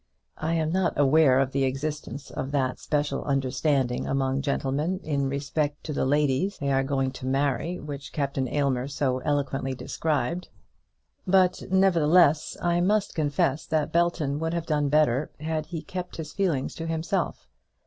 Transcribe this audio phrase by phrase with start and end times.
[0.39, 5.83] I am not aware of the existence of that special understanding among gentlemen in respect
[5.83, 10.49] to the ladies they are going to marry which Captain Aylmer so eloquently described;
[11.27, 16.33] but, nevertheless, I must confess that Belton would have done better had he kept his
[16.33, 17.47] feelings to himself.